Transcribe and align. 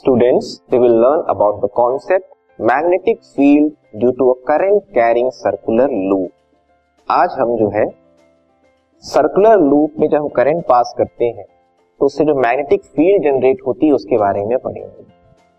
Students, 0.00 0.62
we 0.70 0.78
will 0.78 0.98
learn 0.98 1.22
about 1.28 1.60
the 1.60 1.68
concept 1.68 2.26
magnetic 2.58 3.18
field 3.22 3.72
due 4.00 4.12
to 4.18 4.30
a 4.30 4.36
current 4.48 4.84
carrying 4.94 5.30
circular 5.38 5.88
loop. 6.10 6.30
आज 7.08 7.34
हम 7.38 7.56
जो 7.56 7.68
है 7.70 7.84
circular 9.04 9.60
loop 9.60 9.98
में 10.00 10.08
जब 10.08 10.16
हम 10.16 10.28
करंट 10.36 10.64
पास 10.68 10.94
करते 10.98 11.24
हैं 11.24 11.44
तो 12.00 12.06
उससे 12.06 12.24
जो 12.24 12.34
मैग्नेटिक 12.34 12.84
फ़ील्ड 12.84 13.24
जनरेट 13.24 13.58
होती 13.66 13.86
है 13.86 13.92
उसके 13.92 14.18
बारे 14.18 14.44
में 14.46 14.56
पढ़ेंगे। 14.58 15.04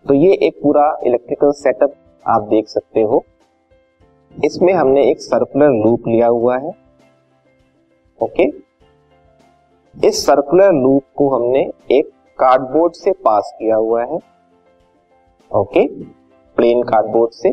तो 0.06 0.14
ये 0.14 0.32
एक 0.46 0.58
पूरा 0.62 0.86
इलेक्ट्रिकल 1.06 1.52
सेटअप 1.60 1.94
आप 2.26 2.48
देख 2.48 2.68
सकते 2.68 3.02
हो। 3.02 3.22
इसमें 4.44 4.72
हमने 4.72 5.04
एक 5.10 5.20
सर्कुलर 5.20 5.70
लूप 5.84 6.08
लिया 6.08 6.28
हुआ 6.28 6.56
है। 6.58 6.72
ओके? 8.18 8.48
इस 10.08 10.24
सर्कुलर 10.26 10.72
लूप 10.72 11.02
को 11.16 11.28
हमने 11.36 11.62
एक 11.98 12.10
कार्डबोर्ड 12.42 12.92
से 12.92 13.12
पास 13.24 13.54
किया 13.58 13.76
हुआ 13.76 14.04
है। 14.04 14.18
ओके 15.50 15.86
प्लेन 16.56 16.82
कार्डबोर्ड 16.82 17.32
से। 17.32 17.50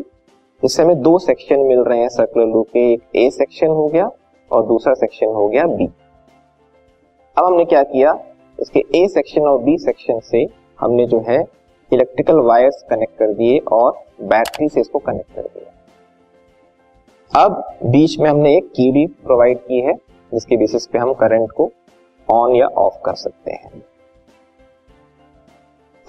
जिससे 0.62 0.82
हमें 0.82 1.02
दो 1.02 1.18
सेक्शन 1.18 1.58
मिल 1.58 1.80
रहे 1.80 1.98
हैं 1.98 2.08
सर्कुलर 2.08 2.46
लूप 2.46 2.66
के। 2.66 2.92
एक 2.92 3.02
ए 3.16 3.30
सेक्शन 3.30 3.66
हो 3.66 3.88
गया 3.88 4.10
और 4.50 4.66
दूसरा 4.66 4.94
सेक्शन 4.94 5.26
हो 5.26 5.48
गया 5.48 5.66
बी 5.66 5.88
अब 7.36 7.44
हमने 7.44 7.64
क्या 7.64 7.82
किया? 7.82 8.18
इसके 8.58 8.84
ए 8.94 9.08
सेक्शन 9.08 9.40
और 9.40 9.58
बी 9.58 9.78
सेक्शन 9.78 10.20
से 10.20 10.46
हमने 10.80 11.06
जो 11.06 11.24
है 11.28 11.44
इलेक्ट्रिकल 11.92 12.40
वायर्स 12.40 12.84
कनेक्ट 12.90 13.18
कर 13.18 13.32
दिए 13.32 13.60
और 13.72 14.04
बैटरी 14.22 14.68
से 14.68 14.80
इसको 14.80 14.98
कनेक्ट 14.98 15.34
कर 15.34 15.42
दिया। 15.42 15.72
अब 17.44 17.76
बीच 17.84 18.18
में 18.18 18.30
हमने 18.30 18.56
एक 18.56 18.70
की 18.70 18.90
भी 18.90 19.06
प्रोवाइड 19.06 19.58
की 19.58 19.80
है, 19.80 19.94
जिसके 20.32 20.56
बेसिस 20.56 20.86
पे 20.86 20.98
हम 20.98 21.14
करंट 21.14 21.52
को 21.52 21.70
ऑन 22.28 22.56
या 22.56 22.66
ऑफ़ 22.66 22.98
कर 23.04 23.14
सकते 23.14 23.52
हैं। 23.52 23.82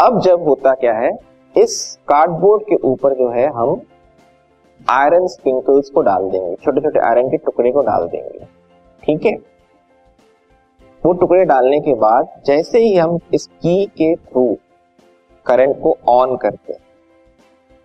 अब 0.02 0.20
जब 0.22 0.44
होता 0.44 0.74
क्या 0.76 0.94
है, 0.94 1.12
इस 1.56 1.74
कार्डबोर्ड 2.08 2.64
के 2.64 2.76
ऊपर 2.84 3.14
जो 3.16 3.30
है, 3.30 3.46
हम 3.50 3.82
आयरन 4.80 5.28
स्प्रिंकल्स 5.28 5.90
को 5.90 6.02
डाल 6.02 6.30
देंगे 6.30 6.56
छोटे 6.56 6.82
छोटे 6.82 7.00
आयरन 7.00 7.30
के 7.30 7.38
टुकड़े 7.38 7.72
को 7.72 7.82
डाल 7.82 8.08
देंगे, 8.08 8.46
ठीक 9.04 9.26
है? 9.26 9.34
वो 11.04 11.12
टुकड़े 11.14 11.44
डालने 11.46 11.80
के 11.80 11.94
बाद, 11.96 12.28
जैसे 12.46 12.80
ही 12.80 12.96
हम 12.96 13.18
इस 13.34 13.46
की 13.48 13.86
के 13.88 14.16
थ्रू 14.16 14.56
करंट 15.46 15.82
को 15.84 15.96
ऑन 16.10 16.36
करते 16.38 16.74
हैं 16.74 16.82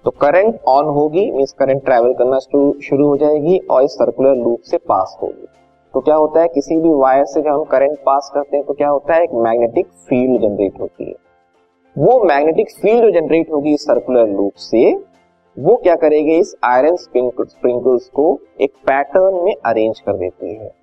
तो 0.05 0.11
करंट 0.13 0.59
ऑन 0.69 0.87
होगी 0.95 1.31
मीन्स 1.33 1.53
करंट 1.59 1.85
ट्रेवल 1.85 2.13
करना 2.15 2.39
शुरू 2.39 3.07
हो 3.07 3.17
जाएगी 3.17 3.59
और 3.61 3.83
इस 3.83 3.93
सर्कुलर 3.93 4.35
लूप 4.37 4.61
से 4.63 4.77
पास 4.79 5.17
होगी। 5.23 5.47
तो 5.95 6.01
क्या 6.01 6.15
होता 6.17 6.41
है, 6.41 6.49
किसी 6.49 6.77
भी 6.77 6.95
वायर 6.95 7.25
से 7.25 7.43
जब 7.43 7.49
हम 7.49 7.65
करंट 7.67 7.99
पास 8.07 8.31
करते 8.35 8.57
हैं 8.57 8.67
तो 8.67 8.75
क्या 8.75 8.89
होता 8.89 9.15
है, 9.15 9.23
एक 9.23 9.35
मैग्नेटिक 9.35 9.87
फ़ील्ड 9.87 10.41
जनरेट 10.43 10.81
होती 10.81 11.05
है। 11.05 11.15
वो 11.99 12.25
मैग्नेटिक 12.25 12.71
फ़ील्ड 12.71 13.03
जो 13.03 13.21
जनरेट 13.21 13.53
होगी 13.53 13.75
इस 13.75 13.83
सर्कुलर 13.85 14.29
लूप 14.29 14.53
से, 14.55 14.95
वो 15.59 15.77
क्या 15.77 15.97
करेगी? 15.97 16.39
इस 16.39 16.57
आयरन 16.65 16.97
स्प्रिंकल्स 16.97 18.09
को 18.09 18.41
एक 18.61 18.71
पैटर्न 18.71 19.45
में 19.45 19.55
अरेंज 19.67 20.01
कर 20.01 20.13
देती 20.13 20.55
है। 20.55 20.75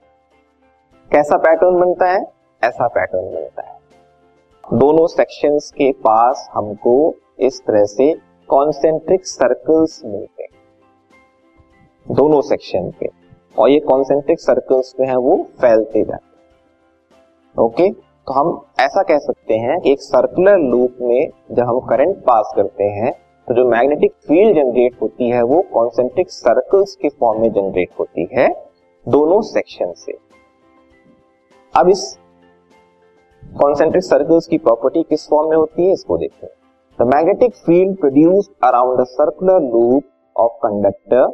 कैसा 1.11 1.38
पैटर्न 1.38 1.80
बनता 1.80 2.06
है? 2.06 2.31
ऐसा 2.64 2.88
पैटर्न 2.88 3.36
बनता 3.36 3.61
है। 3.61 3.80
दोनों 4.73 5.08
सेक्शंस 5.08 5.72
के 5.72 5.91
पास 5.91 6.50
हमको 6.53 7.14
इस 7.39 7.61
तरह 7.67 7.86
से 7.86 8.16
कॉन्सेंट्रिक 8.47 9.25
सर्कल्स 9.25 10.02
मिलते 10.06 10.44
हैं। 10.44 10.61
दोनों 12.16 12.41
सेक्शन 12.41 12.89
के। 12.89 13.09
और 13.59 13.69
ये 13.69 13.80
कॉन्सेंट्रिक 13.80 14.39
सर्कल्स 14.39 14.91
जो 14.91 15.06
है, 15.06 15.16
वो 15.16 15.47
फैलते 15.61 16.03
जाते 16.03 16.34
ओके 17.61 18.03
तो 18.28 18.34
हम 18.34 18.50
ऐसा 18.80 19.02
कह 19.04 19.18
सकते 19.20 19.54
हैं 19.54 19.80
कि 19.82 19.92
एक 19.92 20.02
सर्कुलर 20.02 20.58
लूप 20.60 20.98
में 21.02 21.30
जब 21.52 21.64
हम 21.64 21.80
करंट 21.88 22.18
पास 22.26 22.52
करते 22.56 22.84
हैं 22.92 23.12
तो 23.47 23.53
जो 23.53 23.66
मैग्नेटिक 23.70 24.12
फ़ील्ड 24.28 24.56
जनरेट 24.56 25.02
होती 25.02 25.30
है, 25.30 25.42
वो 25.44 25.62
कॉन्सेंट्रिक 25.74 26.30
सर्कल्स 26.31 26.96
के 26.96 27.09
फॉर्म 27.09 27.42
में 27.42 27.52
जनरेट 27.53 27.90
होती 28.00 28.28
है, 28.34 28.47
दोनों 29.08 29.42
सेक्शन 29.42 29.92
से। 29.96 30.14
अब 31.74 31.90
इस 31.90 32.06
कॉन्सेंट्रिक 33.44 34.03
सर्कल्स 34.03 34.47
की 34.47 34.58
प्रॉपर्टी 34.59 35.03
किस 35.03 35.28
फॉर्म 35.30 35.50
में 35.50 35.58
होती 35.58 35.86
है, 35.86 35.92
इसको 35.94 36.18
देखें। 36.18 36.47
The 37.00 37.08
magnetic 37.08 37.56
field 37.56 37.97
produce 37.97 38.50
around 38.64 39.03
circular 39.08 39.59
loop 39.64 40.03
of 40.36 40.58
conductor 40.64 41.28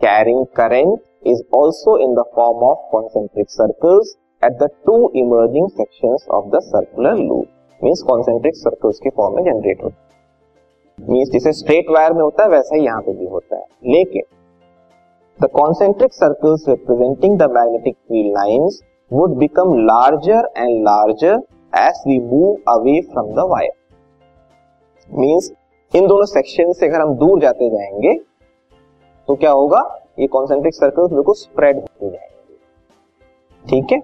carrying 0.00 0.44
current 0.56 0.98
is 1.26 1.42
also 1.54 1.96
in 1.98 2.14
the 2.14 2.24
form 2.36 2.66
of 2.66 2.90
concentric 2.92 3.50
circles 3.50 4.14
at 4.42 4.52
the 4.58 4.68
two 4.86 5.10
emerging 5.16 5.68
sections 5.70 6.26
of 6.30 6.46
the 6.50 6.60
circular 6.62 7.16
loop 7.16 7.46
means 7.80 8.02
concentric 8.02 8.56
circles 8.56 8.98
के 8.98 9.10
form 9.10 9.36
में 9.36 9.42
generate 9.44 9.82
होता 9.84 9.94
है। 9.94 11.08
Means 11.08 11.30
जैसे 11.30 11.52
straight 11.52 11.90
wire 11.90 12.12
में 12.12 12.22
होता 12.22 12.42
है, 12.42 12.48
वैसा 12.48 12.76
ही 12.76 12.84
यहाँ 12.84 13.00
पे 13.02 13.12
भी 13.12 13.26
होता 13.26 13.56
है। 13.56 13.66
लेकिन 13.84 14.22
the 15.38 15.48
concentric 15.52 16.12
circles 16.14 16.68
representing 16.68 17.38
the 17.38 17.50
magnetic 17.50 17.94
field 17.98 18.32
lines 18.32 18.80
would 19.10 19.36
become 19.38 19.74
larger 19.80 20.50
and 20.56 20.82
larger 20.84 21.42
as 21.72 22.02
we 22.06 22.18
move 22.20 22.56
away 22.68 23.00
from 23.02 23.32
the 23.32 23.46
wire 23.50 23.72
means 25.10 25.50
इन 25.94 26.06
दोनों 26.06 26.26
सेक्शन 26.26 26.72
से 26.72 26.86
अगर 26.88 27.00
हम 27.00 27.14
दूर 27.16 27.40
जाते 27.40 27.68
जाएँगे 27.70 28.14
तो 29.28 29.34
क्या 29.34 29.50
होगा? 29.50 29.80
ये 30.18 30.26
कॉन्सेंट्रिक 30.26 30.74
सर्कल्स 30.74 31.10
बिल्कुल 31.10 31.34
स्प्रेड 31.34 31.76
होते 31.76 32.10
जाएँगे। 32.10 32.56
ठीक 33.64 33.92
है? 33.92 34.00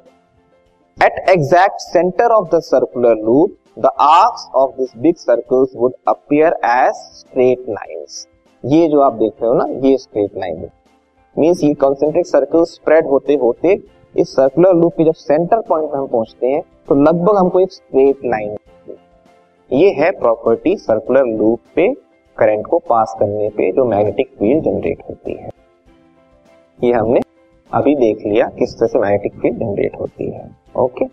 At 1.01 1.13
exact 1.29 1.81
center 1.81 2.25
of 2.37 2.51
the 2.51 2.61
circular 2.61 3.15
loop, 3.15 3.53
the 3.77 3.91
arcs 3.99 4.47
of 4.53 4.77
these 4.77 4.93
big 4.95 5.17
circles 5.17 5.71
would 5.75 5.93
appear 6.09 6.49
as 6.61 6.97
straight 7.19 7.69
lines. 7.69 8.17
ये 8.65 8.89
जो 8.89 9.01
आप 9.01 9.13
देख 9.21 9.33
रहे 9.43 9.49
हो 9.49 9.55
ना 9.57 9.67
ये 9.89 9.97
स्ट्रेट 9.99 10.37
लाइन 10.39 10.57
है। 10.59 10.71
मीन्स 11.37 11.63
ये 11.65 11.73
कॉन्सेंट्रिक 11.85 12.27
सर्कल 12.27 12.65
स्प्रेड 12.71 13.07
होते 13.07 13.35
होते 13.43 13.77
इस 14.15 14.35
सर्कुलर 14.37 14.75
लूप 14.81 14.95
के 14.97 15.05
जब 15.05 15.15
सेंटर 15.15 15.61
पॉइंट 15.69 15.91
में 15.93 15.99
हम 15.99 16.07
पहुँचते 16.07 16.47
हैं 16.47 16.63
तो 16.89 16.95
लगभग 17.03 17.37
हमको 17.39 17.61
एक 17.61 17.73
स्ट्रेट 17.73 18.25
लाइन 18.25 18.57
ये 19.71 19.91
है 20.01 20.11
प्रॉपर्टी 20.19 20.77
सर्कुलर 20.89 21.27
लूप 21.37 21.61
पे 21.77 21.93
करंट 22.37 22.67
को 22.67 22.79
पास 22.89 23.17
करने 23.21 23.49
पे 23.57 23.71
जो 23.73 23.85
मैग्नेटिक 23.85 24.35
फ़ील्ड 24.39 24.65
जनरेट 24.65 25.03
होती 25.11 25.35
है। 25.35 25.51
ये 26.79 26.93
हमने 26.93 27.21
अभी 27.71 27.95
देख 27.97 28.25
लिया 28.27 28.47
किस 28.59 28.75
तरह 28.79 28.89
से 28.89 28.99
मैग्नेटिक 28.99 29.41
फ़ील्ड 29.41 29.59
जनरेट 29.59 30.01
होती 30.01 30.31
है। 30.31 30.49
ओके 30.77 31.05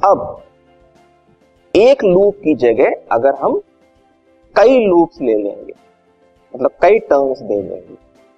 अब, 0.00 0.42
एक 1.74 2.04
लूप 2.04 2.36
की 2.44 2.54
जगह 2.56 2.94
अगर 3.12 3.34
हम 3.34 3.60
कई 4.54 4.78
लूप्स 4.86 5.20
ले 5.22 5.34
लेंगे 5.34 5.72
मतलब 6.54 6.70
कई 6.82 6.98
टर्म्स 7.00 7.42
दे 7.42 7.60
लेंगे 7.62 7.96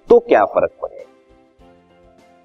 तो 0.09 0.19
क्या 0.21 0.43
फ़र्क 0.45 0.71
पड़ेगा? 0.81 1.05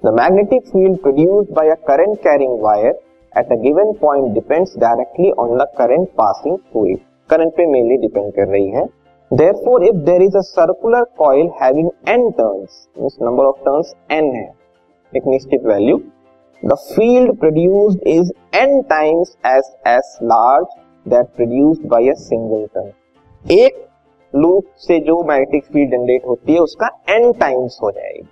The 0.02 0.14
magnetic 0.14 0.66
field 0.66 0.98
produced 1.02 1.52
by 1.54 1.70
a 1.70 1.74
current 1.88 2.18
carrying 2.22 2.60
wire 2.62 3.00
at 3.32 3.52
a 3.52 3.56
given 3.62 3.92
point 4.00 4.32
depends 4.34 4.76
directly 4.78 5.30
on 5.32 5.56
the 5.58 5.66
current 5.78 6.08
passing 6.18 6.58
through 6.58 6.86
it 6.86 7.00
current 7.30 7.52
पे 7.56 7.66
मेनली 7.66 7.96
डिपेंड 7.98 8.32
कर 8.32 8.48
रही 8.48 8.68
है। 8.70 8.84
Therefore, 9.30 9.82
if 9.82 10.04
there 10.04 10.22
is 10.22 10.34
a 10.34 10.42
circular 10.42 11.04
coil 11.18 11.52
having 11.58 11.90
n 12.06 12.32
turns, 12.38 12.88
means 12.96 13.18
number 13.18 13.44
of 13.44 13.56
turns 13.64 13.94
n 14.10 14.28
है 14.34 14.46
एक 15.12 15.26
निश्चित 15.26 15.64
value 15.66 15.98
the 16.62 16.76
field 16.84 17.32
produced 17.40 18.06
is 18.06 18.30
n 18.52 18.76
times 18.92 19.34
as 19.44 19.72
as 19.86 20.14
large 20.22 20.78
that 21.06 21.34
produced 21.34 21.88
by 21.88 22.00
a 22.12 22.16
single 22.22 22.64
turn 22.76 22.92
एक 23.44 23.84
loop 24.34 24.64
से 24.86 24.98
जो 25.00 25.22
magnetic 25.22 25.64
field 25.72 25.90
generate 25.90 26.26
होती 26.26 26.52
है 26.52 26.60
उसका 26.60 26.90
n 27.18 27.32
times 27.40 27.78
हो 27.82 27.90
जाएगी 27.90 28.26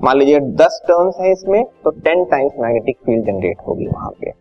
मान 0.00 0.18
लीजिए 0.18 0.40
10 0.56 0.78
टर्न्स 0.88 1.20
है 1.20 1.32
इसमें 1.32 1.62
तो 1.84 1.90
10 2.08 2.24
टाइम्स 2.30 2.58
मैग्नेटिक 2.60 2.96
फ़ील्ड 3.06 3.26
जनरेट 3.26 3.66
होगी 3.68 3.86
वहाँ 3.86 4.10
पे 4.20 4.32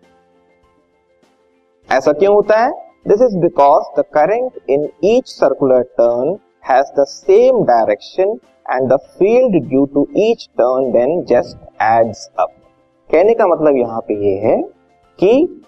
ऐसा 1.89 2.11
क्यों 2.13 2.33
होता 2.33 2.59
है 2.59 2.71
This 3.05 3.21
is 3.21 3.37
because 3.37 3.99
the 3.99 4.03
current 4.17 4.69
in 4.69 4.87
each 5.05 5.27
circular 5.27 5.81
turn 5.97 6.37
has 6.69 6.87
the 6.99 7.03
same 7.07 7.63
direction 7.63 8.29
and 8.71 8.87
the 8.91 8.97
field 9.19 9.55
due 9.69 9.85
to 9.85 10.05
each 10.17 10.47
turn 10.57 10.91
then 10.91 11.21
just 11.23 11.57
adds 11.81 12.29
up 12.39 12.49
कहने 13.09 13.33
का 13.33 13.47
मतलब 13.47 13.77
यहाँ 13.77 13.99
पे 14.01 14.13
ये 14.25 14.35
है 14.37 14.57
कि 15.19 15.61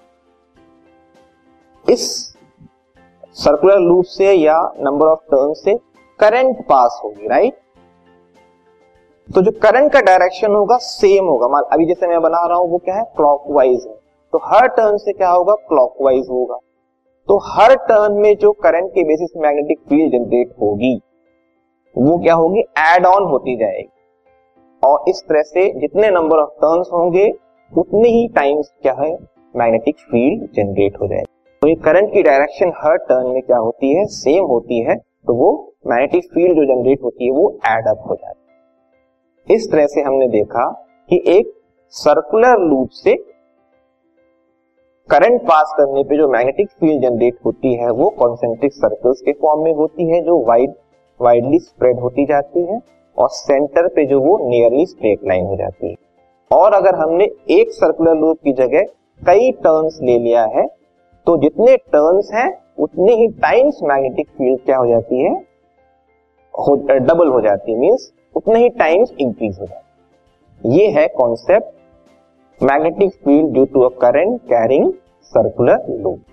इस 1.86 2.08
सर्कुलर 3.38 3.80
लूप 3.80 4.06
से 4.06 4.34
या 4.34 4.58
नंबर 4.82 5.08
ऑफ़ 5.08 5.20
टर्न 5.32 5.54
से 5.54 5.76
करंट 6.20 6.66
पास 6.66 7.00
होगी 7.04 7.28
राइट 7.28 7.60
तो 9.30 9.42
जो 9.42 9.52
करंट 9.64 9.92
का 9.94 10.02
डायरेक्शन 10.02 10.52
होगा 10.52 10.78
सेम 10.78 11.26
होगा। 11.26 11.48
मान, 11.48 11.64
अभी 11.64 11.86
जैसे 11.86 12.08
मैं 12.08 12.22
बना 12.22 12.46
रहा 12.46 12.58
हूँ, 12.58 12.70
वो 12.70 12.78
क्या 12.78 12.96
है? 12.96 13.04
क्लॉकवाइज 13.18 13.86
है। 13.88 13.94
तो 14.34 14.42
हर 14.46 14.68
टर्न 14.68 14.98
से 14.98 15.14
क्या 15.14 15.30
होगा? 15.30 15.54
क्लॉकवाइज 15.70 16.28
होगा। 16.30 16.60
तो 17.28 17.38
हर 17.38 17.76
टर्न 17.76 18.14
में 18.14 18.38
जो 18.38 18.52
करंट 18.52 18.92
के 18.92 19.04
बेसिस 19.04 19.30
मैग्नेटिक 19.38 19.80
फ़ील्ड 19.90 20.12
जनरेट 20.12 20.50
होगी, 20.62 21.02
वो 21.98 22.18
क्या 22.18 22.34
होगी? 22.34 22.60
एड 22.60 23.06
ऑन 23.06 23.24
होती 23.24 23.56
जाएगी। 23.56 23.90
और 24.84 25.06
इस 25.08 25.24
तरह 25.30 25.42
से 25.42 25.80
जितने 25.80 26.10
नंबर 26.10 26.38
ऑफ़ 26.38 26.50
टर्न्स 26.50 26.90
होंगे, 26.94 27.34
उतने 27.78 28.10
ही 28.10 28.28
टाइम्स 28.28 28.74
क्या 28.82 28.94
है? 28.94 29.18
मैग्नेटिक 29.56 29.96
फ़ील्ड 29.96 30.52
जनरेट 30.52 31.02
हो 31.02 31.08
जाएगी। 31.08 31.26
तो 31.62 31.68
ये 31.68 31.76
करंट 31.76 32.14
की 32.14 32.24
डायरेक्शन 32.24 32.74
हर 32.78 32.98
टर्न 32.98 33.28
में 33.28 33.42
क्या 33.42 33.58
होती 33.58 33.94
है? 33.94 34.06
सेम 34.06 34.46
होती 34.46 34.80
है। 34.80 34.96
तो 34.96 35.34
वो 35.34 35.74
मैग्नेटिक 35.88 36.24
फ़ील्ड 36.34 36.56
जो 36.56 36.66
जनरेट 36.66 37.04
होती 37.04 37.26
है, 37.26 37.32
वो 37.32 37.60
एड 37.68 37.88
अप 37.88 38.04
हो 38.10 38.16
जाती 38.16 38.48
है। 38.50 39.56
इस 39.56 39.72
तरह 39.72 39.88
से 39.88 40.02
हमने 40.02 40.28
देखा 40.28 40.72
कि 41.10 41.24
एक 41.28 41.54
सर्कुलर 41.90 42.58
लूप 42.58 42.90
से 42.90 43.27
करंट 45.10 45.42
पास 45.42 45.74
करने 45.78 46.04
पे 46.04 46.18
जो 46.18 46.28
मैग्नेटिक 46.28 46.70
फ़ील्ड 46.70 47.02
जनरेट 47.02 47.36
होती 47.46 47.74
है, 47.74 47.90
वो 47.90 48.10
कॉन्सेंट्रिक 48.18 48.74
सर्कल्स 48.74 49.22
के 49.22 49.32
फॉर्म 49.34 49.64
में 49.64 49.74
होती 49.74 50.10
है, 50.10 50.22
जो 50.22 50.44
वाइड 50.46 50.74
वाइडली 51.20 51.60
स्प्रेड 51.60 52.00
होती 52.00 52.26
जाती 52.26 52.64
है 52.64 52.80
और 53.18 53.30
सेंटर 53.30 53.88
पे 53.88 54.06
जो 54.06 54.20
वो 54.22 54.38
नियरली 54.50 54.86
स्ट्रेट 54.86 55.20
लाइन 55.28 55.46
हो 55.46 55.56
जाती 55.56 55.90
है। 55.90 55.96
और 56.52 56.74
अगर 56.74 56.96
हमने 56.96 57.26
एक 57.52 57.72
सर्कुलर 57.74 58.16
लूप 58.16 58.38
की 58.44 58.54
जगह 58.54 58.84
कई 59.22 59.52
टर्न्स 59.54 60.00
ले 60.02 60.18
लिया 60.20 60.44
है 60.48 60.66
तो 61.28 61.38
जितने 61.38 61.76
टर्न्स 61.78 62.32
हैं, 62.34 62.52
उतने 62.80 63.16
ही 63.16 63.28
टाइम्स 63.42 63.80
मैग्नेटिक 63.84 64.28
फ़ील्ड 64.28 64.60
क्या 64.66 64.78
हो 64.78 64.88
जाती 64.88 65.24
है? 65.24 65.34
डबल 67.00 67.28
हो 67.28 67.42
जाती 67.42 67.72
है 67.72 67.78
मीन्स 67.80 68.12
उतने 68.36 68.60
ही 68.60 68.70
टाइम्स 68.78 69.12
इंक्रीज 69.20 69.58
हो 69.60 69.66
जाती 69.66 70.70
है। 70.70 70.78
ये 70.78 70.88
है 70.92 71.08
concept 71.08 71.76
magnetic 72.64 73.10
field 73.10 73.54
due 73.54 73.66
to 73.66 73.82
a 73.82 73.90
current 74.02 74.42
carrying 74.42 74.94
circular 75.24 75.86
loop 76.02 76.24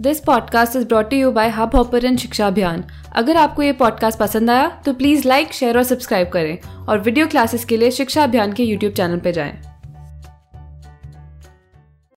this 0.00 0.20
podcast 0.20 0.76
is 0.76 0.86
brought 0.86 1.12
you 1.12 1.32
by 1.32 1.48
Hub 1.48 1.70
Hopper 1.74 2.16
शिक्षा 2.16 2.46
अभियान 2.46 2.84
अगर 3.12 3.36
आपको 3.36 3.62
ये 3.62 3.72
पॉडकास्ट 3.72 4.18
पसंद 4.18 4.50
आया 4.50 4.82
तो 4.86 4.92
प्लीज़ 4.92 5.28
लाइक 5.28 5.52
शेयर 5.52 5.76
और 5.76 5.82
सब्सक्राइब 5.82 6.28
करें 6.28 6.58
और 6.88 6.98
वीडियो 6.98 7.26
क्लासेस 7.26 7.64
के 7.64 7.76
लिए 7.76 7.90
शिक्षा 7.90 8.24
अभियान 8.24 8.52
के 8.52 8.62
यूट्यूब 8.62 8.92
चैनल 8.92 9.18
पर 9.18 9.30
जाएँ। 9.30 9.69